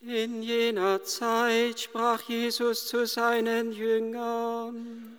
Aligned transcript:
In 0.00 0.42
jener 0.42 1.02
Zeit 1.02 1.80
sprach 1.80 2.22
Jesus 2.22 2.86
zu 2.86 3.04
seinen 3.04 3.72
Jüngern, 3.72 5.18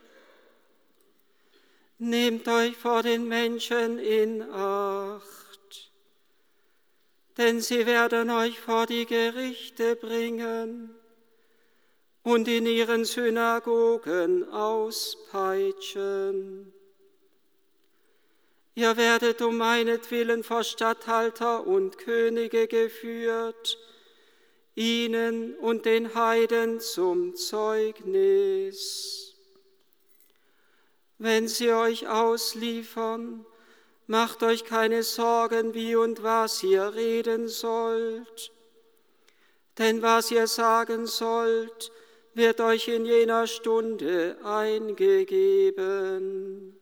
Nehmt 1.98 2.48
euch 2.48 2.78
vor 2.78 3.04
den 3.04 3.28
Menschen 3.28 4.00
in 4.00 4.42
Acht, 4.42 5.92
denn 7.38 7.60
sie 7.60 7.86
werden 7.86 8.30
euch 8.30 8.58
vor 8.58 8.86
die 8.86 9.06
Gerichte 9.06 9.98
bringen 9.98 10.96
und 12.24 12.48
in 12.48 12.66
ihren 12.66 13.04
Synagogen 13.04 14.50
auspeitschen. 14.50 16.72
Ihr 18.76 18.96
werdet 18.96 19.42
um 19.42 19.58
meinetwillen 19.58 20.46
vor 20.46 20.64
Statthalter 20.64 21.68
und 21.68 21.98
Könige 21.98 22.70
geführt, 22.70 23.78
ihnen 24.76 25.56
und 25.56 25.86
den 25.86 26.16
Heiden 26.16 26.80
zum 26.80 27.36
Zeugnis. 27.36 29.36
Wenn 31.18 31.48
sie 31.48 31.72
euch 31.72 32.08
ausliefern, 32.08 33.46
macht 34.08 34.42
euch 34.42 34.64
keine 34.64 35.04
Sorgen, 35.04 35.74
wie 35.74 35.96
und 35.96 36.24
was 36.24 36.64
ihr 36.64 36.96
reden 36.96 37.48
sollt. 37.48 38.52
Denn 39.78 40.02
was 40.02 40.32
ihr 40.32 40.48
sagen 40.48 41.06
sollt, 41.06 41.92
wird 42.34 42.62
euch 42.62 42.88
in 42.88 43.06
jener 43.06 43.46
Stunde 43.48 44.38
eingegeben. 44.44 46.76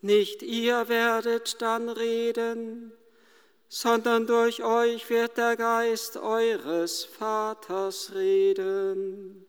Nicht 0.00 0.42
ihr 0.42 0.88
werdet 0.88 1.62
dann 1.62 1.88
reden, 1.88 2.92
sondern 3.68 4.26
durch 4.26 4.62
euch 4.62 5.08
wird 5.10 5.36
der 5.36 5.56
Geist 5.56 6.16
eures 6.16 7.04
Vaters 7.04 8.12
reden. 8.14 9.44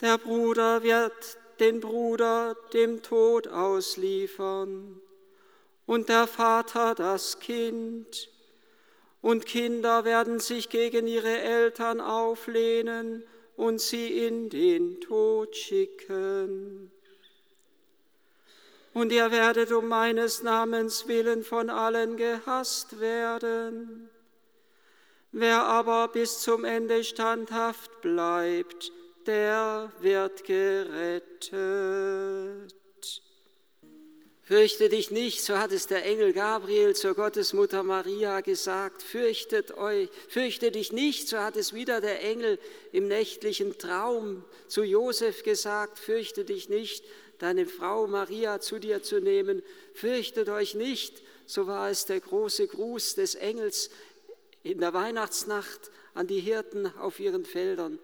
Der 0.00 0.16
Bruder 0.16 0.82
wird 0.82 1.38
den 1.58 1.80
Bruder 1.80 2.56
dem 2.72 3.02
Tod 3.02 3.48
ausliefern 3.48 5.00
und 5.84 6.08
der 6.08 6.26
Vater 6.26 6.94
das 6.94 7.38
Kind. 7.38 8.30
Und 9.20 9.44
Kinder 9.44 10.06
werden 10.06 10.40
sich 10.40 10.70
gegen 10.70 11.06
ihre 11.06 11.38
Eltern 11.38 12.00
auflehnen 12.00 13.22
und 13.56 13.78
sie 13.78 14.26
in 14.26 14.48
den 14.48 15.02
Tod 15.02 15.54
schicken 15.54 16.90
und 18.92 19.12
ihr 19.12 19.30
werdet 19.30 19.72
um 19.72 19.88
meines 19.88 20.42
Namens 20.42 21.06
willen 21.08 21.44
von 21.44 21.70
allen 21.70 22.16
gehasst 22.16 23.00
werden. 23.00 24.10
Wer 25.32 25.62
aber 25.62 26.08
bis 26.08 26.40
zum 26.40 26.64
Ende 26.64 27.04
standhaft 27.04 28.00
bleibt, 28.00 28.92
der 29.26 29.92
wird 30.00 30.44
gerettet. 30.44 31.54
Fürchte 34.42 34.88
dich 34.88 35.12
nicht, 35.12 35.44
so 35.44 35.58
hat 35.58 35.70
es 35.70 35.86
der 35.86 36.04
Engel 36.04 36.32
Gabriel 36.32 36.96
zur 36.96 37.14
Gottesmutter 37.14 37.84
Maria 37.84 38.40
gesagt. 38.40 39.00
Fürchtet 39.00 39.78
euch, 39.78 40.08
fürchte 40.26 40.72
dich 40.72 40.90
nicht, 40.90 41.28
so 41.28 41.38
hat 41.38 41.54
es 41.56 41.72
wieder 41.72 42.00
der 42.00 42.24
Engel 42.24 42.58
im 42.90 43.06
nächtlichen 43.06 43.78
Traum 43.78 44.44
zu 44.66 44.82
Josef 44.82 45.44
gesagt. 45.44 46.00
Fürchte 46.00 46.44
dich 46.44 46.68
nicht, 46.68 47.04
deine 47.40 47.66
Frau 47.66 48.06
Maria 48.06 48.60
zu 48.60 48.78
dir 48.78 49.02
zu 49.02 49.20
nehmen. 49.20 49.62
Fürchtet 49.94 50.48
euch 50.48 50.74
nicht, 50.74 51.22
so 51.46 51.66
war 51.66 51.90
es 51.90 52.04
der 52.04 52.20
große 52.20 52.68
Gruß 52.68 53.16
des 53.16 53.34
Engels 53.34 53.90
in 54.62 54.78
der 54.78 54.92
Weihnachtsnacht 54.92 55.90
an 56.14 56.26
die 56.26 56.40
Hirten 56.40 56.86
auf 56.98 57.18
ihren 57.18 57.44
Feldern. 57.44 57.98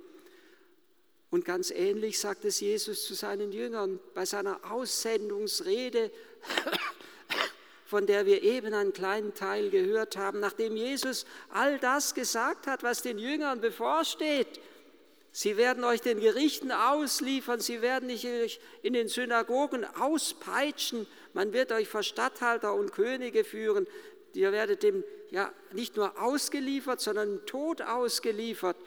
Und 1.30 1.44
ganz 1.44 1.70
ähnlich 1.70 2.18
sagt 2.18 2.44
es 2.44 2.60
Jesus 2.60 3.04
zu 3.04 3.14
seinen 3.14 3.52
Jüngern 3.52 4.00
bei 4.14 4.24
seiner 4.24 4.72
Aussendungsrede, 4.72 6.10
von 7.84 8.06
der 8.06 8.26
wir 8.26 8.42
eben 8.42 8.72
einen 8.72 8.92
kleinen 8.92 9.34
Teil 9.34 9.70
gehört 9.70 10.16
haben, 10.16 10.40
nachdem 10.40 10.76
Jesus 10.76 11.26
all 11.50 11.78
das 11.78 12.14
gesagt 12.14 12.66
hat, 12.66 12.82
was 12.82 13.02
den 13.02 13.18
Jüngern 13.18 13.60
bevorsteht 13.60 14.60
Sie 15.38 15.58
werden 15.58 15.84
euch 15.84 16.00
den 16.00 16.18
Gerichten 16.18 16.72
ausliefern, 16.72 17.60
sie 17.60 17.82
werden 17.82 18.08
euch 18.08 18.58
in 18.80 18.94
den 18.94 19.08
Synagogen 19.08 19.84
auspeitschen, 19.84 21.06
man 21.34 21.52
wird 21.52 21.72
euch 21.72 21.88
vor 21.88 22.02
Statthalter 22.02 22.72
und 22.72 22.90
Könige 22.92 23.44
führen. 23.44 23.86
Ihr 24.32 24.50
werdet 24.50 24.82
dem 24.82 25.04
ja 25.30 25.52
nicht 25.72 25.94
nur 25.94 26.18
ausgeliefert, 26.22 27.02
sondern 27.02 27.44
Tod 27.44 27.82
ausgeliefert. 27.82 28.78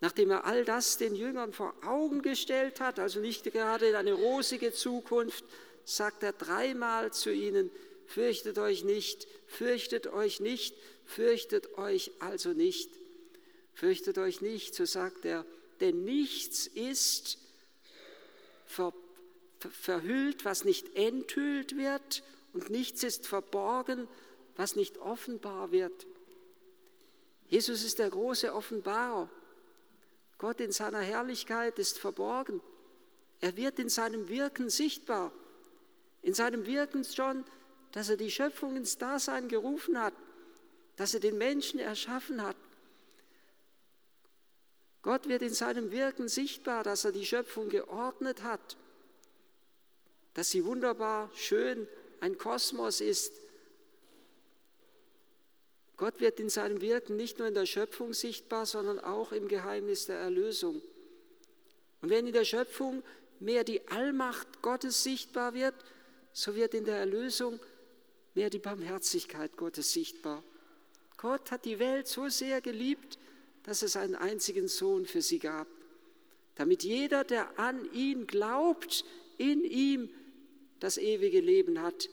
Nachdem 0.00 0.30
er 0.30 0.46
all 0.46 0.64
das 0.64 0.96
den 0.96 1.14
Jüngern 1.14 1.52
vor 1.52 1.74
Augen 1.84 2.22
gestellt 2.22 2.80
hat, 2.80 2.98
also 2.98 3.20
nicht 3.20 3.44
gerade 3.52 3.86
in 3.90 3.96
eine 3.96 4.14
rosige 4.14 4.72
Zukunft, 4.72 5.44
sagt 5.84 6.22
er 6.22 6.32
dreimal 6.32 7.12
zu 7.12 7.30
ihnen, 7.30 7.70
fürchtet 8.06 8.56
euch 8.56 8.82
nicht, 8.82 9.28
fürchtet 9.46 10.06
euch 10.06 10.40
nicht, 10.40 10.74
fürchtet 11.04 11.76
euch 11.76 12.12
also 12.18 12.54
nicht. 12.54 12.88
Fürchtet 13.78 14.18
euch 14.18 14.40
nicht, 14.40 14.74
so 14.74 14.86
sagt 14.86 15.24
er, 15.24 15.46
denn 15.78 16.02
nichts 16.02 16.66
ist 16.66 17.38
ver, 18.66 18.92
ver, 19.60 19.70
verhüllt, 19.70 20.44
was 20.44 20.64
nicht 20.64 20.96
enthüllt 20.96 21.76
wird, 21.76 22.24
und 22.52 22.70
nichts 22.70 23.04
ist 23.04 23.28
verborgen, 23.28 24.08
was 24.56 24.74
nicht 24.74 24.98
offenbar 24.98 25.70
wird. 25.70 26.08
Jesus 27.46 27.84
ist 27.84 28.00
der 28.00 28.10
große 28.10 28.52
Offenbarer. 28.52 29.30
Gott 30.38 30.60
in 30.60 30.72
seiner 30.72 31.02
Herrlichkeit 31.02 31.78
ist 31.78 32.00
verborgen. 32.00 32.60
Er 33.40 33.56
wird 33.56 33.78
in 33.78 33.90
seinem 33.90 34.28
Wirken 34.28 34.70
sichtbar. 34.70 35.30
In 36.22 36.34
seinem 36.34 36.66
Wirken 36.66 37.04
schon, 37.04 37.44
dass 37.92 38.08
er 38.08 38.16
die 38.16 38.32
Schöpfung 38.32 38.74
ins 38.74 38.98
Dasein 38.98 39.46
gerufen 39.46 40.00
hat, 40.00 40.14
dass 40.96 41.14
er 41.14 41.20
den 41.20 41.38
Menschen 41.38 41.78
erschaffen 41.78 42.42
hat, 42.42 42.56
Gott 45.02 45.28
wird 45.28 45.42
in 45.42 45.54
seinem 45.54 45.90
Wirken 45.92 46.28
sichtbar, 46.28 46.82
dass 46.82 47.04
er 47.04 47.12
die 47.12 47.26
Schöpfung 47.26 47.68
geordnet 47.68 48.42
hat, 48.42 48.76
dass 50.34 50.50
sie 50.50 50.64
wunderbar, 50.64 51.30
schön, 51.34 51.86
ein 52.20 52.36
Kosmos 52.36 53.00
ist. 53.00 53.32
Gott 55.96 56.20
wird 56.20 56.38
in 56.38 56.48
seinem 56.48 56.80
Wirken 56.80 57.16
nicht 57.16 57.38
nur 57.38 57.48
in 57.48 57.54
der 57.54 57.66
Schöpfung 57.66 58.12
sichtbar, 58.12 58.66
sondern 58.66 59.00
auch 59.00 59.32
im 59.32 59.48
Geheimnis 59.48 60.06
der 60.06 60.18
Erlösung. 60.18 60.80
Und 62.00 62.10
wenn 62.10 62.26
in 62.26 62.32
der 62.32 62.44
Schöpfung 62.44 63.02
mehr 63.40 63.64
die 63.64 63.86
Allmacht 63.88 64.62
Gottes 64.62 65.02
sichtbar 65.02 65.54
wird, 65.54 65.74
so 66.32 66.54
wird 66.54 66.74
in 66.74 66.84
der 66.84 66.98
Erlösung 66.98 67.58
mehr 68.34 68.50
die 68.50 68.60
Barmherzigkeit 68.60 69.56
Gottes 69.56 69.92
sichtbar. 69.92 70.44
Gott 71.16 71.50
hat 71.50 71.64
die 71.64 71.80
Welt 71.80 72.06
so 72.06 72.28
sehr 72.28 72.60
geliebt, 72.60 73.18
dass 73.64 73.82
es 73.82 73.96
einen 73.96 74.14
einzigen 74.14 74.68
Sohn 74.68 75.06
für 75.06 75.22
sie 75.22 75.38
gab, 75.38 75.66
damit 76.54 76.82
jeder, 76.82 77.24
der 77.24 77.58
an 77.58 77.92
ihn 77.92 78.26
glaubt, 78.26 79.04
in 79.36 79.64
ihm 79.64 80.10
das 80.80 80.98
ewige 80.98 81.40
Leben 81.40 81.82
hat. 81.82 82.08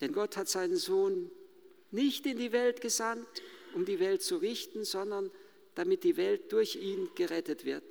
Denn 0.00 0.12
Gott 0.12 0.36
hat 0.36 0.48
seinen 0.48 0.76
Sohn 0.76 1.30
nicht 1.90 2.26
in 2.26 2.38
die 2.38 2.52
Welt 2.52 2.80
gesandt, 2.80 3.28
um 3.74 3.84
die 3.84 4.00
Welt 4.00 4.22
zu 4.22 4.36
richten, 4.36 4.84
sondern 4.84 5.30
damit 5.74 6.04
die 6.04 6.16
Welt 6.16 6.52
durch 6.52 6.76
ihn 6.76 7.08
gerettet 7.14 7.64
wird. 7.64 7.84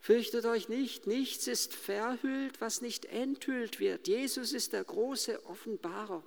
Fürchtet 0.00 0.46
euch 0.46 0.68
nicht, 0.68 1.06
nichts 1.06 1.48
ist 1.48 1.74
verhüllt, 1.74 2.60
was 2.60 2.80
nicht 2.80 3.06
enthüllt 3.06 3.80
wird. 3.80 4.06
Jesus 4.06 4.52
ist 4.52 4.72
der 4.72 4.84
große 4.84 5.44
Offenbarer. 5.46 6.22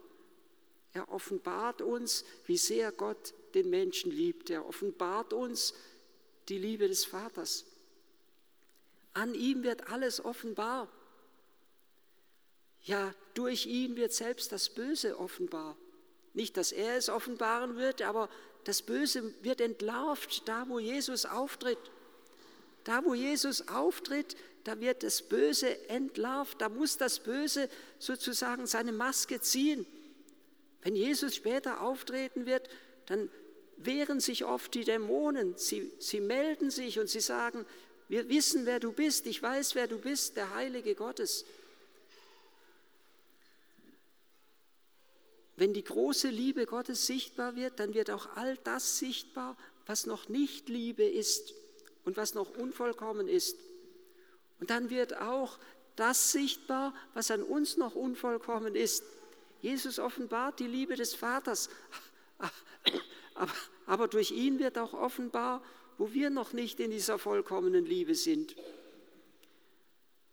Er 0.93 1.09
offenbart 1.09 1.81
uns, 1.81 2.25
wie 2.45 2.57
sehr 2.57 2.91
Gott 2.91 3.33
den 3.55 3.69
Menschen 3.69 4.11
liebt. 4.11 4.49
Er 4.49 4.65
offenbart 4.65 5.33
uns 5.33 5.73
die 6.49 6.57
Liebe 6.57 6.87
des 6.87 7.05
Vaters. 7.05 7.65
An 9.13 9.33
ihm 9.33 9.63
wird 9.63 9.89
alles 9.89 10.23
offenbar. 10.23 10.87
Ja, 12.83 13.13
durch 13.33 13.65
ihn 13.65 13.95
wird 13.95 14.13
selbst 14.13 14.51
das 14.51 14.69
Böse 14.69 15.19
offenbar. 15.19 15.77
Nicht, 16.33 16.57
dass 16.57 16.71
er 16.71 16.95
es 16.95 17.09
offenbaren 17.09 17.75
wird, 17.75 18.01
aber 18.01 18.29
das 18.63 18.81
Böse 18.81 19.33
wird 19.43 19.61
entlarvt, 19.61 20.47
da 20.47 20.67
wo 20.67 20.79
Jesus 20.79 21.25
auftritt. 21.25 21.79
Da 22.83 23.03
wo 23.05 23.13
Jesus 23.13 23.67
auftritt, 23.67 24.35
da 24.63 24.79
wird 24.79 25.03
das 25.03 25.21
Böse 25.21 25.89
entlarvt, 25.89 26.61
da 26.61 26.69
muss 26.69 26.97
das 26.97 27.19
Böse 27.19 27.69
sozusagen 27.99 28.65
seine 28.65 28.91
Maske 28.91 29.41
ziehen. 29.41 29.85
Wenn 30.81 30.95
Jesus 30.95 31.35
später 31.35 31.81
auftreten 31.81 32.45
wird, 32.45 32.69
dann 33.05 33.29
wehren 33.85 34.19
sich 34.19 34.45
oft 34.45 34.73
die 34.73 34.83
Dämonen. 34.83 35.57
Sie, 35.57 35.91
sie 35.99 36.19
melden 36.19 36.71
sich 36.71 36.99
und 36.99 37.09
sie 37.09 37.21
sagen, 37.21 37.65
wir 38.07 38.27
wissen, 38.29 38.65
wer 38.65 38.79
du 38.79 38.91
bist, 38.91 39.25
ich 39.27 39.41
weiß, 39.41 39.75
wer 39.75 39.87
du 39.87 39.97
bist, 39.97 40.35
der 40.35 40.53
Heilige 40.53 40.95
Gottes. 40.95 41.45
wenn 45.61 45.75
die 45.75 45.83
große 45.83 46.29
Liebe 46.29 46.65
Gottes 46.65 47.05
sichtbar 47.05 47.55
wird, 47.55 47.79
dann 47.79 47.93
wird 47.93 48.09
auch 48.09 48.35
all 48.35 48.57
das 48.63 48.97
sichtbar, 48.97 49.55
was 49.85 50.07
noch 50.07 50.27
nicht 50.27 50.69
Liebe 50.69 51.03
ist 51.03 51.53
und 52.03 52.17
was 52.17 52.33
noch 52.33 52.49
unvollkommen 52.57 53.27
ist. 53.27 53.57
Und 54.59 54.71
dann 54.71 54.89
wird 54.89 55.17
auch 55.17 55.59
das 55.95 56.31
sichtbar, 56.31 56.95
was 57.13 57.29
an 57.29 57.43
uns 57.43 57.77
noch 57.77 57.93
unvollkommen 57.93 58.75
ist. 58.75 59.03
Jesus 59.61 59.99
offenbart 59.99 60.59
die 60.59 60.65
Liebe 60.65 60.95
des 60.95 61.13
Vaters, 61.13 61.69
aber, 63.33 63.53
aber 63.85 64.07
durch 64.07 64.31
ihn 64.31 64.59
wird 64.59 64.77
auch 64.77 64.93
offenbar, 64.93 65.63
wo 65.97 66.13
wir 66.13 66.29
noch 66.29 66.53
nicht 66.53 66.79
in 66.79 66.91
dieser 66.91 67.17
vollkommenen 67.17 67.85
Liebe 67.85 68.15
sind. 68.15 68.55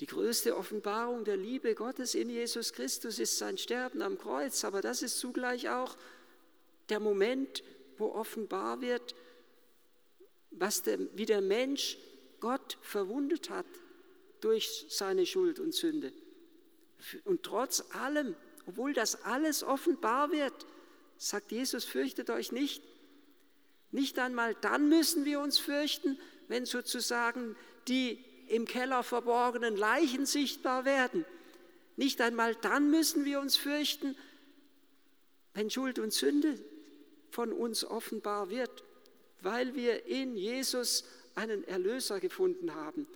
Die 0.00 0.06
größte 0.06 0.56
Offenbarung 0.56 1.24
der 1.24 1.36
Liebe 1.36 1.74
Gottes 1.74 2.14
in 2.14 2.30
Jesus 2.30 2.72
Christus 2.72 3.18
ist 3.18 3.38
sein 3.38 3.58
Sterben 3.58 4.00
am 4.00 4.16
Kreuz, 4.16 4.64
aber 4.64 4.80
das 4.80 5.02
ist 5.02 5.18
zugleich 5.18 5.68
auch 5.68 5.96
der 6.88 7.00
Moment, 7.00 7.64
wo 7.96 8.12
offenbar 8.12 8.80
wird, 8.80 9.14
was 10.50 10.82
der, 10.82 10.98
wie 11.16 11.26
der 11.26 11.40
Mensch 11.40 11.98
Gott 12.40 12.78
verwundet 12.80 13.50
hat 13.50 13.66
durch 14.40 14.86
seine 14.88 15.26
Schuld 15.26 15.58
und 15.58 15.74
Sünde. 15.74 16.12
Und 17.24 17.42
trotz 17.42 17.84
allem, 17.94 18.36
obwohl 18.66 18.92
das 18.92 19.24
alles 19.24 19.64
offenbar 19.64 20.30
wird, 20.30 20.66
sagt 21.18 21.52
Jesus, 21.52 21.84
fürchtet 21.84 22.30
euch 22.30 22.52
nicht. 22.52 22.82
Nicht 23.90 24.18
einmal 24.18 24.54
dann 24.60 24.88
müssen 24.88 25.24
wir 25.24 25.40
uns 25.40 25.58
fürchten, 25.58 26.18
wenn 26.46 26.64
sozusagen 26.64 27.56
die 27.88 28.24
im 28.48 28.64
Keller 28.64 29.02
verborgenen 29.02 29.76
Leichen 29.76 30.26
sichtbar 30.26 30.84
werden. 30.84 31.24
Nicht 31.96 32.20
einmal 32.20 32.54
dann 32.54 32.90
müssen 32.90 33.24
wir 33.24 33.40
uns 33.40 33.56
fürchten, 33.56 34.16
wenn 35.54 35.70
Schuld 35.70 35.98
und 35.98 36.12
Sünde 36.12 36.58
von 37.30 37.52
uns 37.52 37.84
offenbar 37.84 38.50
wird, 38.50 38.84
weil 39.40 39.74
wir 39.74 40.06
in 40.06 40.36
Jesus 40.36 41.04
einen 41.34 41.64
Erlöser 41.64 42.20
gefunden 42.20 42.74
haben, 42.74 43.06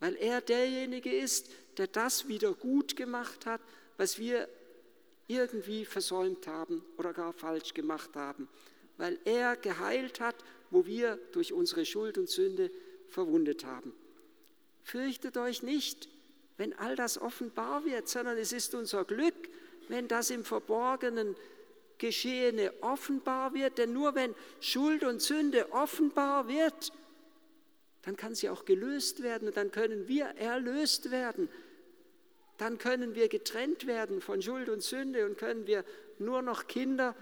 weil 0.00 0.14
er 0.16 0.40
derjenige 0.40 1.14
ist, 1.14 1.50
der 1.76 1.86
das 1.86 2.28
wieder 2.28 2.52
gut 2.54 2.96
gemacht 2.96 3.46
hat, 3.46 3.60
was 3.96 4.18
wir 4.18 4.48
irgendwie 5.28 5.84
versäumt 5.84 6.46
haben 6.46 6.84
oder 6.96 7.12
gar 7.12 7.32
falsch 7.32 7.74
gemacht 7.74 8.10
haben, 8.14 8.48
weil 8.96 9.18
er 9.24 9.56
geheilt 9.56 10.20
hat, 10.20 10.36
wo 10.70 10.86
wir 10.86 11.18
durch 11.32 11.52
unsere 11.52 11.84
Schuld 11.84 12.18
und 12.18 12.28
Sünde 12.28 12.70
verwundet 13.08 13.64
haben. 13.64 13.92
Fürchtet 14.82 15.36
euch 15.36 15.62
nicht, 15.62 16.08
wenn 16.56 16.72
all 16.78 16.96
das 16.96 17.20
offenbar 17.20 17.84
wird, 17.84 18.08
sondern 18.08 18.38
es 18.38 18.52
ist 18.52 18.74
unser 18.74 19.04
Glück, 19.04 19.34
wenn 19.88 20.08
das 20.08 20.30
im 20.30 20.44
Verborgenen 20.44 21.36
Geschehene 21.98 22.72
offenbar 22.82 23.54
wird. 23.54 23.78
Denn 23.78 23.92
nur 23.92 24.14
wenn 24.14 24.34
Schuld 24.60 25.02
und 25.02 25.22
Sünde 25.22 25.72
offenbar 25.72 26.48
wird, 26.48 26.92
dann 28.02 28.16
kann 28.16 28.34
sie 28.34 28.48
auch 28.48 28.64
gelöst 28.64 29.22
werden 29.22 29.48
und 29.48 29.56
dann 29.56 29.70
können 29.70 30.06
wir 30.06 30.26
erlöst 30.36 31.10
werden. 31.10 31.48
Dann 32.58 32.78
können 32.78 33.14
wir 33.14 33.28
getrennt 33.28 33.86
werden 33.86 34.20
von 34.20 34.40
Schuld 34.40 34.68
und 34.68 34.82
Sünde 34.82 35.26
und 35.26 35.36
können 35.36 35.66
wir 35.66 35.84
nur 36.18 36.42
noch 36.42 36.66
Kinder 36.66 37.14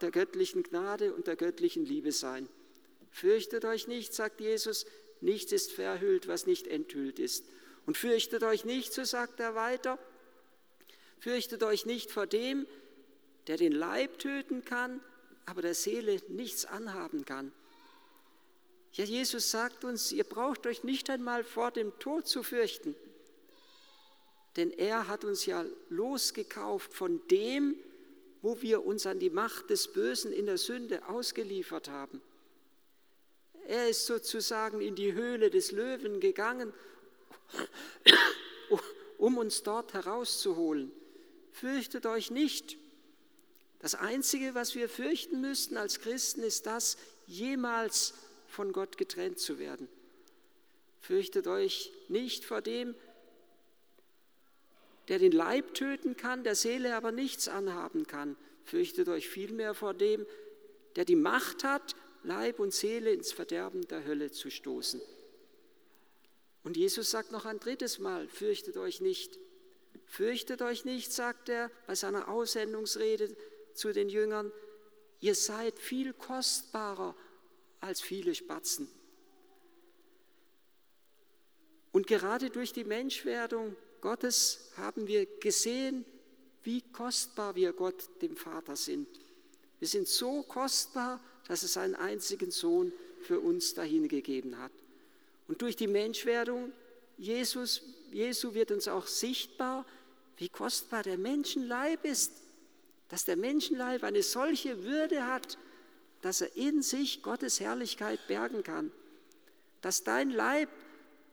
der 0.00 0.10
göttlichen 0.10 0.62
Gnade 0.62 1.14
und 1.14 1.26
der 1.26 1.36
göttlichen 1.36 1.84
Liebe 1.84 2.12
sein. 2.12 2.48
Fürchtet 3.10 3.64
euch 3.64 3.86
nicht, 3.86 4.14
sagt 4.14 4.40
Jesus, 4.40 4.86
nichts 5.20 5.52
ist 5.52 5.72
verhüllt, 5.72 6.28
was 6.28 6.46
nicht 6.46 6.66
enthüllt 6.66 7.18
ist. 7.18 7.44
Und 7.86 7.96
fürchtet 7.96 8.42
euch 8.42 8.64
nicht, 8.64 8.92
so 8.92 9.04
sagt 9.04 9.40
er 9.40 9.54
weiter, 9.54 9.98
fürchtet 11.18 11.62
euch 11.62 11.86
nicht 11.86 12.10
vor 12.10 12.26
dem, 12.26 12.66
der 13.46 13.56
den 13.56 13.72
Leib 13.72 14.18
töten 14.18 14.64
kann, 14.64 15.00
aber 15.46 15.62
der 15.62 15.74
Seele 15.74 16.20
nichts 16.28 16.64
anhaben 16.64 17.24
kann. 17.24 17.52
Ja, 18.92 19.04
Jesus 19.04 19.50
sagt 19.50 19.84
uns, 19.84 20.12
ihr 20.12 20.24
braucht 20.24 20.66
euch 20.66 20.84
nicht 20.84 21.10
einmal 21.10 21.44
vor 21.44 21.70
dem 21.70 21.96
Tod 21.98 22.26
zu 22.26 22.42
fürchten, 22.42 22.94
denn 24.56 24.70
er 24.70 25.08
hat 25.08 25.24
uns 25.24 25.46
ja 25.46 25.64
losgekauft 25.88 26.92
von 26.92 27.20
dem, 27.28 27.76
wo 28.42 28.60
wir 28.62 28.84
uns 28.84 29.06
an 29.06 29.18
die 29.18 29.30
Macht 29.30 29.70
des 29.70 29.92
Bösen 29.92 30.32
in 30.32 30.46
der 30.46 30.58
Sünde 30.58 31.06
ausgeliefert 31.08 31.88
haben. 31.88 32.20
Er 33.66 33.88
ist 33.88 34.06
sozusagen 34.06 34.80
in 34.80 34.96
die 34.96 35.12
Höhle 35.12 35.50
des 35.50 35.70
Löwen 35.70 36.20
gegangen, 36.20 36.72
um 39.18 39.36
uns 39.38 39.62
dort 39.62 39.94
herauszuholen. 39.94 40.90
Fürchtet 41.52 42.06
euch 42.06 42.30
nicht. 42.30 42.76
Das 43.80 43.94
Einzige, 43.94 44.54
was 44.54 44.74
wir 44.74 44.88
fürchten 44.88 45.40
müssten 45.40 45.76
als 45.76 46.00
Christen, 46.00 46.42
ist 46.42 46.66
das, 46.66 46.96
jemals 47.26 48.14
von 48.48 48.72
Gott 48.72 48.98
getrennt 48.98 49.38
zu 49.38 49.58
werden. 49.58 49.88
Fürchtet 51.00 51.46
euch 51.46 51.92
nicht 52.08 52.44
vor 52.44 52.60
dem, 52.60 52.94
der 55.10 55.18
den 55.18 55.32
Leib 55.32 55.74
töten 55.74 56.16
kann, 56.16 56.44
der 56.44 56.54
Seele 56.54 56.94
aber 56.94 57.10
nichts 57.10 57.48
anhaben 57.48 58.06
kann. 58.06 58.36
Fürchtet 58.62 59.08
euch 59.08 59.28
vielmehr 59.28 59.74
vor 59.74 59.92
dem, 59.92 60.24
der 60.94 61.04
die 61.04 61.16
Macht 61.16 61.64
hat, 61.64 61.96
Leib 62.22 62.60
und 62.60 62.72
Seele 62.72 63.12
ins 63.12 63.32
Verderben 63.32 63.88
der 63.88 64.04
Hölle 64.06 64.30
zu 64.30 64.50
stoßen. 64.50 65.00
Und 66.62 66.76
Jesus 66.76 67.10
sagt 67.10 67.32
noch 67.32 67.44
ein 67.44 67.58
drittes 67.58 67.98
Mal, 67.98 68.28
fürchtet 68.28 68.76
euch 68.76 69.00
nicht. 69.00 69.40
Fürchtet 70.06 70.62
euch 70.62 70.84
nicht, 70.84 71.12
sagt 71.12 71.48
er 71.48 71.72
bei 71.88 71.96
seiner 71.96 72.28
Aussendungsrede 72.28 73.36
zu 73.74 73.92
den 73.92 74.10
Jüngern, 74.10 74.52
ihr 75.18 75.34
seid 75.34 75.78
viel 75.80 76.12
kostbarer 76.12 77.16
als 77.80 78.00
viele 78.00 78.34
Spatzen. 78.36 78.88
Und 81.90 82.06
gerade 82.06 82.50
durch 82.50 82.72
die 82.72 82.84
Menschwerdung 82.84 83.76
Gottes 84.00 84.70
haben 84.76 85.06
wir 85.06 85.26
gesehen, 85.38 86.04
wie 86.62 86.82
kostbar 86.92 87.54
wir 87.54 87.72
Gott, 87.72 88.08
dem 88.22 88.36
Vater, 88.36 88.76
sind. 88.76 89.08
Wir 89.78 89.88
sind 89.88 90.08
so 90.08 90.42
kostbar, 90.42 91.20
dass 91.48 91.62
es 91.62 91.76
einen 91.76 91.94
einzigen 91.94 92.50
Sohn 92.50 92.92
für 93.22 93.40
uns 93.40 93.74
dahingegeben 93.74 94.58
hat. 94.58 94.72
Und 95.48 95.62
durch 95.62 95.76
die 95.76 95.86
Menschwerdung 95.86 96.72
Jesus, 97.16 97.82
Jesu 98.12 98.54
wird 98.54 98.70
uns 98.70 98.88
auch 98.88 99.06
sichtbar, 99.06 99.84
wie 100.38 100.48
kostbar 100.48 101.02
der 101.02 101.18
Menschenleib 101.18 102.04
ist, 102.04 102.32
dass 103.08 103.24
der 103.24 103.36
Menschenleib 103.36 104.04
eine 104.04 104.22
solche 104.22 104.84
Würde 104.84 105.26
hat, 105.26 105.58
dass 106.22 106.40
er 106.40 106.56
in 106.56 106.82
sich 106.82 107.22
Gottes 107.22 107.60
Herrlichkeit 107.60 108.26
bergen 108.26 108.62
kann, 108.62 108.90
dass 109.80 110.04
dein 110.04 110.30
Leib 110.30 110.70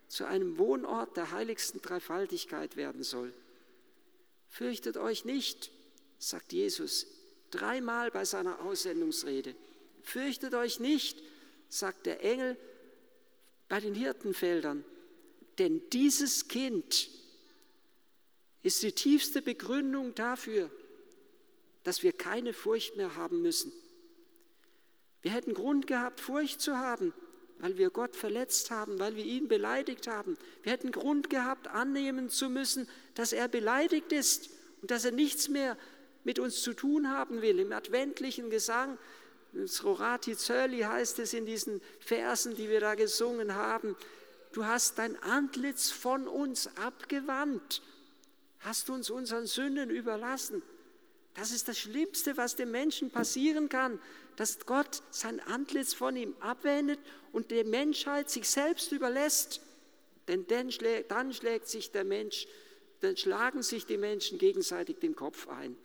zu 0.08 0.26
einem 0.26 0.58
Wohnort 0.58 1.18
der 1.18 1.32
heiligsten 1.32 1.82
Dreifaltigkeit 1.82 2.78
werden 2.78 3.04
soll. 3.04 3.34
Fürchtet 4.50 4.98
euch 4.98 5.26
nicht, 5.26 5.72
sagt 6.18 6.54
Jesus 6.54 7.08
dreimal 7.52 8.12
bei 8.12 8.26
seiner 8.26 8.62
Aussendungsrede. 8.62 9.56
Fürchtet 10.04 10.54
euch 10.54 10.80
nicht, 10.80 11.22
sagt 11.70 12.06
der 12.06 12.24
Engel 12.24 12.58
bei 13.70 13.80
den 13.80 13.96
Hirtenfeldern, 13.96 14.84
denn 15.58 15.82
dieses 15.92 16.48
Kind 16.48 17.10
ist 18.64 18.84
die 18.84 18.92
tiefste 18.92 19.42
Begründung 19.42 20.16
dafür, 20.16 20.70
dass 21.84 22.04
wir 22.04 22.14
keine 22.14 22.54
Furcht 22.54 22.96
mehr 22.98 23.16
haben 23.16 23.42
müssen. 23.42 23.72
Wir 25.22 25.32
hätten 25.32 25.54
Grund 25.54 25.88
gehabt, 25.88 26.20
Furcht 26.20 26.62
zu 26.62 26.78
haben, 26.78 27.14
weil 27.60 27.78
wir 27.78 27.90
Gott 27.90 28.16
verletzt 28.16 28.72
haben, 28.72 29.00
weil 29.00 29.16
wir 29.16 29.26
ihn 29.26 29.48
beleidigt 29.48 30.08
haben. 30.08 30.38
Wir 30.64 30.72
hätten 30.72 30.92
Grund 30.92 31.30
gehabt, 31.30 31.68
annehmen 31.68 32.30
zu 32.30 32.50
müssen, 32.50 32.88
dass 33.16 33.34
er 33.34 33.48
beleidigt 33.48 34.12
ist 34.12 34.50
und 34.82 34.92
dass 34.92 35.06
er 35.06 35.12
nichts 35.12 35.50
mehr 35.50 35.78
mit 36.24 36.40
uns 36.40 36.62
zu 36.62 36.74
tun 36.74 37.10
haben 37.10 37.42
will. 37.42 37.60
Im 37.60 37.72
adventlichen 37.72 38.50
Gesang 38.50 38.98
Srorati 39.66 40.36
Zöli 40.36 40.82
heißt 40.82 41.20
es 41.20 41.34
in 41.34 41.46
diesen 41.46 41.82
Versen, 42.00 42.56
die 42.56 42.70
wir 42.70 42.80
da 42.80 42.96
gesungen 42.96 43.56
haben, 43.56 43.96
du 44.52 44.66
hast 44.66 45.00
dein 45.00 45.22
Antlitz 45.24 45.90
von 45.90 46.28
uns 46.28 46.70
abgewandt, 46.78 47.82
hast 48.60 48.90
uns 48.90 49.10
unseren 49.10 49.48
Sünden 49.48 49.90
überlassen. 49.90 50.62
Das 51.38 51.52
ist 51.52 51.68
das 51.68 51.78
Schlimmste, 51.78 52.36
was 52.36 52.56
dem 52.56 52.72
Menschen 52.72 53.12
passieren 53.12 53.70
kann, 53.70 54.00
dass 54.38 54.66
Gott 54.66 55.04
sein 55.12 55.40
Antlitz 55.40 55.94
von 55.94 56.18
ihm 56.18 56.36
abwendet 56.40 57.00
und 57.32 57.52
der 57.52 57.64
Menschheit 57.64 58.28
sich 58.32 58.50
selbst 58.50 58.92
überlässt. 58.92 59.62
Denn 60.28 60.48
dann 60.48 60.72
schlägt, 60.72 61.12
dann 61.12 61.32
schlägt 61.32 61.68
sich 61.68 61.92
der 61.92 62.06
Mensch, 62.06 62.48
dann 63.02 63.16
schlagen 63.16 63.62
sich 63.62 63.86
die 63.86 63.98
Menschen 63.98 64.40
gegenseitig 64.40 64.98
den 64.98 65.16
Kopf 65.16 65.48
ein. 65.48 65.78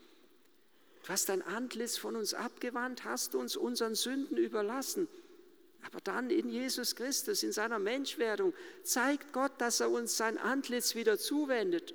Du 1.02 1.08
hast 1.10 1.28
dein 1.28 1.42
Antlitz 1.42 1.98
von 1.98 2.16
uns 2.16 2.32
abgewandt, 2.32 3.04
hast 3.04 3.34
uns 3.34 3.54
unseren 3.54 3.94
Sünden 3.94 4.38
überlassen. 4.38 5.06
Aber 5.82 6.00
dann 6.00 6.30
in 6.30 6.48
Jesus 6.48 6.96
Christus, 6.96 7.42
in 7.42 7.52
seiner 7.52 7.78
Menschwerdung, 7.78 8.54
zeigt 8.84 9.34
Gott, 9.34 9.52
dass 9.58 9.80
er 9.80 9.90
uns 9.90 10.16
sein 10.16 10.38
Antlitz 10.38 10.94
wieder 10.94 11.18
zuwendet. 11.18 11.92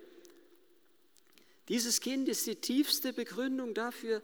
Dieses 1.69 2.00
Kind 2.00 2.29
ist 2.29 2.47
die 2.47 2.55
tiefste 2.55 3.13
Begründung 3.13 3.74
dafür, 3.74 4.21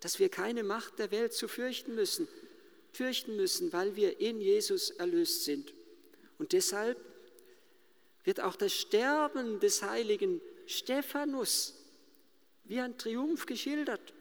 dass 0.00 0.18
wir 0.18 0.28
keine 0.28 0.62
Macht 0.62 0.98
der 0.98 1.10
Welt 1.10 1.32
zu 1.32 1.48
fürchten 1.48 1.94
müssen, 1.94 2.28
fürchten 2.92 3.36
müssen, 3.36 3.72
weil 3.72 3.96
wir 3.96 4.20
in 4.20 4.40
Jesus 4.40 4.90
erlöst 4.90 5.44
sind. 5.44 5.72
Und 6.38 6.52
deshalb 6.52 6.98
wird 8.24 8.40
auch 8.40 8.56
das 8.56 8.72
Sterben 8.72 9.60
des 9.60 9.82
heiligen 9.82 10.40
Stephanus 10.66 11.74
wie 12.64 12.80
ein 12.80 12.98
Triumph 12.98 13.46
geschildert. 13.46 14.12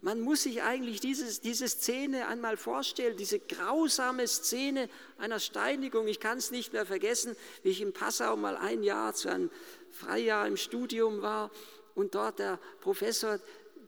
Man 0.00 0.20
muss 0.20 0.44
sich 0.44 0.62
eigentlich 0.62 1.00
dieses, 1.00 1.40
diese 1.40 1.66
Szene 1.66 2.28
einmal 2.28 2.56
vorstellen, 2.56 3.16
diese 3.16 3.40
grausame 3.40 4.28
Szene 4.28 4.88
einer 5.18 5.40
Steinigung. 5.40 6.06
Ich 6.06 6.20
kann 6.20 6.38
es 6.38 6.52
nicht 6.52 6.72
mehr 6.72 6.86
vergessen, 6.86 7.36
wie 7.62 7.70
ich 7.70 7.80
in 7.80 7.92
Passau 7.92 8.36
mal 8.36 8.56
ein 8.56 8.84
Jahr 8.84 9.14
zu 9.14 9.28
einem 9.28 9.50
Freijahr 9.90 10.46
im 10.46 10.56
Studium 10.56 11.20
war 11.22 11.50
und 11.96 12.14
dort 12.14 12.38
der 12.38 12.60
Professor 12.80 13.40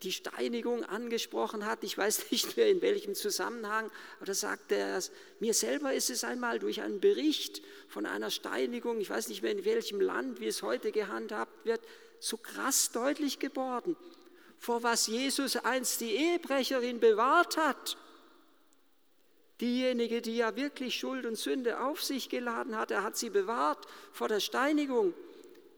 die 0.02 0.12
Steinigung 0.12 0.84
angesprochen 0.84 1.66
hat. 1.66 1.84
Ich 1.84 1.96
weiß 1.96 2.26
nicht 2.30 2.56
mehr 2.56 2.68
in 2.68 2.82
welchem 2.82 3.14
Zusammenhang, 3.14 3.90
aber 4.16 4.26
da 4.26 4.34
sagte 4.34 4.74
er, 4.74 5.00
mir 5.38 5.54
selber 5.54 5.94
ist 5.94 6.10
es 6.10 6.24
einmal 6.24 6.58
durch 6.58 6.80
einen 6.80 7.00
Bericht 7.00 7.62
von 7.88 8.06
einer 8.06 8.30
Steinigung, 8.30 9.00
ich 9.00 9.10
weiß 9.10 9.28
nicht 9.28 9.42
mehr 9.42 9.52
in 9.52 9.64
welchem 9.64 10.00
Land, 10.00 10.40
wie 10.40 10.46
es 10.46 10.62
heute 10.62 10.90
gehandhabt 10.90 11.64
wird, 11.64 11.80
so 12.18 12.36
krass 12.36 12.90
deutlich 12.92 13.38
geworden, 13.38 13.96
vor 14.60 14.82
was 14.82 15.06
Jesus 15.06 15.56
einst 15.56 16.02
die 16.02 16.14
Ehebrecherin 16.14 17.00
bewahrt 17.00 17.56
hat. 17.56 17.96
Diejenige, 19.58 20.20
die 20.20 20.36
ja 20.36 20.54
wirklich 20.54 20.94
Schuld 20.94 21.24
und 21.24 21.36
Sünde 21.36 21.80
auf 21.80 22.02
sich 22.02 22.28
geladen 22.28 22.76
hat, 22.76 22.90
er 22.90 23.02
hat 23.02 23.16
sie 23.16 23.30
bewahrt 23.30 23.86
vor 24.12 24.28
der 24.28 24.40
Steinigung. 24.40 25.14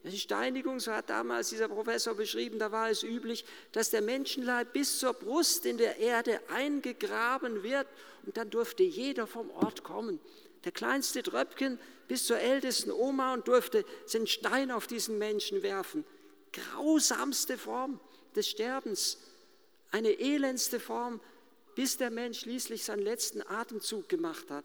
Die 0.04 0.18
Steinigung, 0.18 0.80
so 0.80 0.92
hat 0.92 1.10
damals 1.10 1.50
dieser 1.50 1.68
Professor 1.68 2.14
beschrieben, 2.14 2.58
da 2.58 2.72
war 2.72 2.90
es 2.90 3.04
üblich, 3.04 3.44
dass 3.70 3.90
der 3.90 4.02
Menschenleib 4.02 4.72
bis 4.72 4.98
zur 4.98 5.12
Brust 5.12 5.64
in 5.64 5.78
der 5.78 5.98
Erde 5.98 6.40
eingegraben 6.48 7.62
wird 7.62 7.86
und 8.26 8.36
dann 8.36 8.50
durfte 8.50 8.82
jeder 8.82 9.28
vom 9.28 9.48
Ort 9.50 9.84
kommen. 9.84 10.18
Der 10.64 10.72
kleinste 10.72 11.22
Tröpfchen 11.22 11.78
bis 12.08 12.26
zur 12.26 12.38
ältesten 12.38 12.90
Oma 12.90 13.32
und 13.32 13.46
durfte 13.46 13.84
den 14.12 14.26
Stein 14.26 14.72
auf 14.72 14.88
diesen 14.88 15.18
Menschen 15.18 15.62
werfen. 15.62 16.04
Grausamste 16.52 17.56
Form 17.56 18.00
des 18.32 18.48
Sterbens, 18.48 19.18
eine 19.90 20.18
elendste 20.20 20.80
Form, 20.80 21.20
bis 21.74 21.96
der 21.96 22.10
Mensch 22.10 22.40
schließlich 22.40 22.84
seinen 22.84 23.02
letzten 23.02 23.42
Atemzug 23.42 24.08
gemacht 24.08 24.50
hat. 24.50 24.64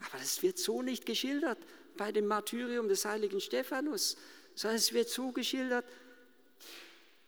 Aber 0.00 0.18
das 0.18 0.42
wird 0.42 0.58
so 0.58 0.82
nicht 0.82 1.06
geschildert 1.06 1.58
bei 1.96 2.12
dem 2.12 2.26
Martyrium 2.26 2.88
des 2.88 3.04
heiligen 3.04 3.40
Stephanus, 3.40 4.16
sondern 4.54 4.76
es 4.78 4.92
wird 4.92 5.08
so 5.08 5.32
geschildert, 5.32 5.84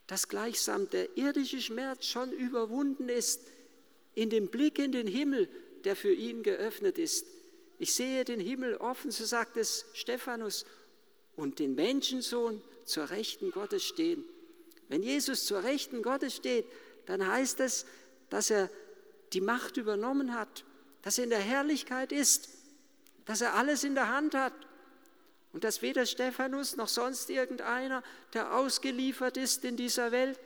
dass 0.06 0.28
gleichsam 0.28 0.88
der 0.90 1.16
irdische 1.16 1.60
Schmerz 1.60 2.06
schon 2.06 2.32
überwunden 2.32 3.08
ist 3.08 3.40
in 4.14 4.30
dem 4.30 4.48
Blick 4.48 4.78
in 4.78 4.92
den 4.92 5.06
Himmel, 5.06 5.48
der 5.84 5.96
für 5.96 6.12
ihn 6.12 6.42
geöffnet 6.42 6.98
ist. 6.98 7.26
Ich 7.78 7.94
sehe 7.94 8.24
den 8.24 8.40
Himmel 8.40 8.76
offen, 8.76 9.10
so 9.10 9.24
sagt 9.24 9.56
es 9.56 9.86
Stephanus, 9.94 10.64
und 11.36 11.58
den 11.58 11.74
Menschensohn 11.74 12.62
zur 12.84 13.10
Rechten 13.10 13.50
Gottes 13.50 13.84
stehen. 13.84 14.24
Wenn 14.88 15.02
Jesus 15.02 15.46
zur 15.46 15.62
Rechten 15.62 16.02
Gottes 16.02 16.34
steht, 16.34 16.66
dann 17.06 17.26
heißt 17.26 17.60
es, 17.60 17.86
dass 18.30 18.50
er 18.50 18.70
die 19.32 19.40
Macht 19.40 19.76
übernommen 19.76 20.34
hat, 20.34 20.64
dass 21.02 21.18
er 21.18 21.24
in 21.24 21.30
der 21.30 21.40
Herrlichkeit 21.40 22.12
ist 22.12 22.48
dass 23.24 23.40
er 23.40 23.54
alles 23.54 23.84
in 23.84 23.94
der 23.94 24.08
Hand 24.08 24.34
hat 24.34 24.52
und 25.52 25.64
dass 25.64 25.82
weder 25.82 26.06
Stephanus 26.06 26.76
noch 26.76 26.88
sonst 26.88 27.30
irgendeiner, 27.30 28.02
der 28.32 28.54
ausgeliefert 28.54 29.36
ist 29.36 29.64
in 29.64 29.76
dieser 29.76 30.12
Welt, 30.12 30.38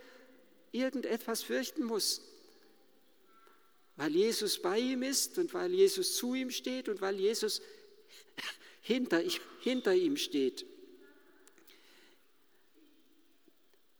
irgendetwas 0.71 1.42
fürchten 1.42 1.85
muss. 1.85 2.23
Weil 3.97 4.14
Jesus 4.14 4.61
bei 4.61 4.78
ihm 4.78 5.02
ist 5.02 5.38
und 5.38 5.52
weil 5.54 5.73
Jesus 5.73 6.16
zu 6.16 6.35
ihm 6.35 6.50
steht 6.50 6.88
und 6.88 7.00
weil 7.00 7.18
Jesus 7.18 7.62
hinter, 8.80 9.21
hinter 9.61 9.95
ihm 9.95 10.16
steht. 10.16 10.64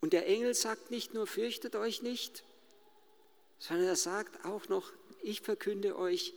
Und 0.01 0.13
der 0.13 0.27
Engel 0.27 0.55
sagt 0.55 0.91
nicht 0.91 1.15
nur, 1.15 1.27
fürchtet 1.27 1.75
euch 1.75 2.03
nicht, 2.03 2.45
sondern 3.59 3.87
er 3.87 3.97
sagt 3.97 4.45
auch 4.45 4.69
noch, 4.69 4.93
ich 5.23 5.41
verkünde 5.41 5.97
euch 5.97 6.35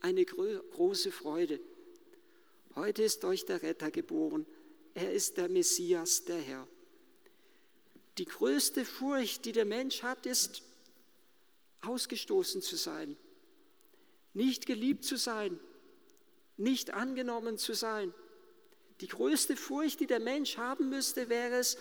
eine 0.00 0.24
große 0.24 1.12
Freude. 1.12 1.60
Heute 2.74 3.02
ist 3.02 3.24
euch 3.24 3.44
der 3.46 3.62
Retter 3.62 3.90
geboren. 3.90 4.44
Er 4.94 5.12
ist 5.12 5.36
der 5.36 5.48
Messias, 5.48 6.24
der 6.24 6.38
Herr. 6.38 6.66
Die 8.18 8.24
größte 8.24 8.84
Furcht, 8.84 9.44
die 9.44 9.52
der 9.52 9.64
Mensch 9.64 10.02
hat, 10.02 10.26
ist, 10.26 10.62
ausgestoßen 11.82 12.62
zu 12.62 12.76
sein, 12.76 13.16
nicht 14.34 14.66
geliebt 14.66 15.04
zu 15.04 15.16
sein, 15.16 15.58
nicht 16.56 16.92
angenommen 16.92 17.58
zu 17.58 17.74
sein. 17.74 18.12
Die 19.00 19.08
größte 19.08 19.56
Furcht, 19.56 20.00
die 20.00 20.06
der 20.06 20.20
Mensch 20.20 20.56
haben 20.56 20.88
müsste, 20.88 21.28
wäre 21.28 21.56
es, 21.56 21.76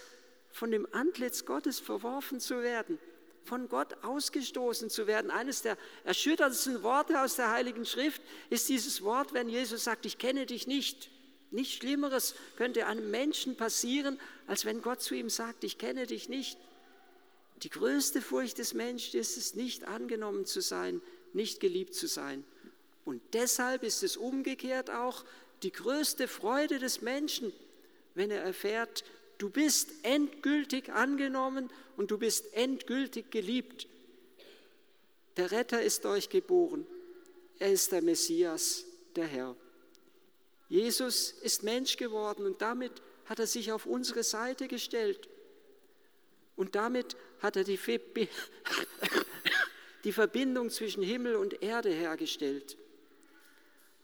von 0.56 0.72
dem 0.72 0.88
Antlitz 0.94 1.46
Gottes 1.46 1.80
verworfen 1.82 2.40
zu 2.40 2.64
werden 2.64 2.98
von 3.44 3.70
Gott 3.70 4.04
ausgestoßen 4.04 4.90
zu 4.90 5.06
werden. 5.06 5.30
Eines 5.30 5.62
der 5.62 5.78
erschütterndsten 6.04 6.82
Worte 6.82 7.22
aus 7.22 7.36
der 7.36 7.52
Heiligen 7.52 7.86
Schrift 7.86 8.20
ist 8.50 8.68
dieses 8.70 9.04
Wort, 9.04 9.34
wenn 9.36 9.50
Jesus 9.50 9.84
sagt, 9.84 10.08
ich 10.08 10.18
kenne 10.18 10.48
dich 10.48 10.66
nicht. 10.66 11.12
Nichts 11.52 11.76
Schlimmeres 11.76 12.34
könnte 12.58 12.88
einem 12.88 13.12
Menschen 13.12 13.56
passieren, 13.56 14.20
als 14.48 14.66
wenn 14.66 14.82
Gott 14.82 15.02
zu 15.02 15.14
ihm 15.14 15.30
sagt, 15.30 15.64
ich 15.64 15.78
kenne 15.78 16.08
dich 16.08 16.28
nicht. 16.28 16.58
Die 17.58 17.70
größte 17.70 18.20
Furcht 18.22 18.58
des 18.58 18.74
Menschen 18.74 19.20
ist 19.20 19.38
es, 19.38 19.54
nicht 19.54 19.84
angenommen 19.84 20.48
zu 20.48 20.60
sein, 20.60 21.02
nicht 21.34 21.60
geliebt 21.60 21.94
zu 21.94 22.08
sein. 22.08 22.44
Und 23.06 23.22
deshalb 23.34 23.84
ist 23.84 24.02
es 24.02 24.18
umgekehrt 24.18 24.90
auch 24.90 25.24
die 25.62 25.72
größte 25.72 26.28
Freude 26.28 26.80
des 26.80 27.02
Menschen, 27.02 27.54
wenn 28.16 28.32
er 28.32 28.42
erfährt, 28.42 29.04
du 29.38 29.50
bist 29.50 29.90
endgültig 30.04 30.92
angenommen 30.92 31.70
und 31.98 32.12
du 32.12 32.18
bist 32.18 32.54
endgültig 32.54 33.32
geliebt. 33.32 33.88
Der 35.38 35.52
Retter 35.52 35.82
ist 35.82 36.06
euch 36.06 36.30
geboren. 36.30 36.86
Er 37.60 37.72
ist 37.72 37.92
der 37.92 38.02
Messias, 38.02 38.86
der 39.16 39.28
Herr. 39.28 39.56
Jesus 40.70 41.32
ist 41.32 41.64
Mensch 41.64 41.98
geworden 41.98 42.46
und 42.46 42.62
damit 42.62 42.92
hat 43.26 43.40
er 43.40 43.48
sich 43.48 43.72
auf 43.72 43.86
unsere 43.86 44.24
Seite 44.24 44.68
gestellt. 44.68 45.28
Und 46.56 46.76
damit 46.76 47.16
hat 47.40 47.56
er 47.56 47.64
die, 47.64 47.80
die 50.04 50.12
Verbindung 50.12 50.70
zwischen 50.70 51.04
Himmel 51.04 51.36
und 51.36 51.62
Erde 51.62 51.90
hergestellt. 51.90 52.78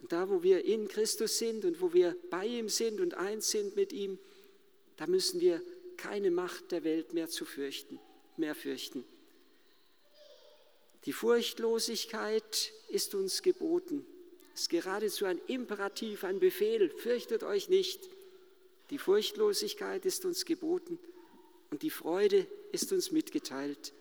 Und 0.01 0.11
da, 0.11 0.29
wo 0.29 0.43
wir 0.43 0.65
in 0.65 0.87
Christus 0.87 1.37
sind 1.37 1.63
und 1.63 1.81
wo 1.81 1.93
wir 1.93 2.15
bei 2.29 2.45
ihm 2.45 2.69
sind 2.69 2.99
und 2.99 3.13
eins 3.13 3.51
sind 3.51 3.75
mit 3.75 3.93
ihm, 3.93 4.17
da 5.01 5.07
müssen 5.07 5.41
wir 5.41 5.63
keine 5.97 6.29
Macht 6.29 6.71
der 6.71 6.83
Welt 6.83 7.15
mehr 7.15 7.27
zu 7.27 7.43
fürchten, 7.43 7.99
mehr 8.37 8.53
fürchten. 8.53 9.03
Die 11.05 11.11
Furchtlosigkeit 11.11 12.71
ist 12.87 13.15
uns 13.15 13.41
geboten. 13.41 14.05
Es 14.53 14.61
ist 14.61 14.69
geradezu 14.69 15.25
ein 15.25 15.41
Imperativ, 15.47 16.23
ein 16.23 16.39
Befehl. 16.39 16.91
Fürchtet 16.91 17.41
euch 17.41 17.67
nicht. 17.67 17.99
Die 18.91 18.99
Furchtlosigkeit 18.99 20.05
ist 20.05 20.23
uns 20.23 20.45
geboten 20.45 20.99
und 21.71 21.81
die 21.81 21.89
Freude 21.89 22.45
ist 22.71 22.93
uns 22.93 23.09
mitgeteilt. 23.11 23.93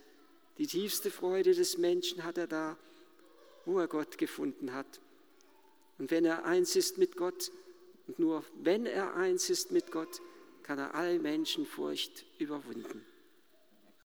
Die 0.58 0.66
tiefste 0.66 1.10
Freude 1.10 1.54
des 1.54 1.78
Menschen 1.78 2.24
hat 2.24 2.36
er 2.36 2.46
da, 2.46 2.76
wo 3.64 3.78
er 3.78 3.88
Gott 3.88 4.18
gefunden 4.18 4.74
hat. 4.74 5.00
Und 5.98 6.10
wenn 6.10 6.26
er 6.26 6.44
eins 6.44 6.76
ist 6.76 6.98
mit 6.98 7.16
Gott, 7.16 7.50
und 8.06 8.18
nur 8.18 8.44
wenn 8.62 8.84
er 8.84 9.14
eins 9.14 9.48
ist 9.48 9.70
mit 9.70 9.90
Gott, 9.90 10.20
kann 10.70 10.78
er 10.78 10.94
all 10.94 11.18
Menschenfurcht 11.18 12.24
überwinden. 12.38 13.04